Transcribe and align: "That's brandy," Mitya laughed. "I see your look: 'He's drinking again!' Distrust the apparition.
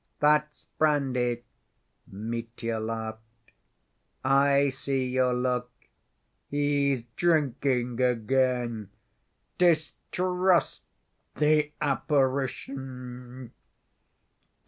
"That's 0.19 0.65
brandy," 0.79 1.43
Mitya 2.07 2.79
laughed. 2.79 3.21
"I 4.25 4.69
see 4.69 5.05
your 5.05 5.31
look: 5.35 5.69
'He's 6.49 7.03
drinking 7.15 8.01
again!' 8.01 8.89
Distrust 9.59 10.81
the 11.35 11.71
apparition. 11.79 13.51